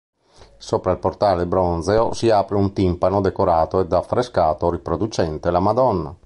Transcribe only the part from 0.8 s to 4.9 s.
il portale bronzeo si apre un timpano decorato ad affresco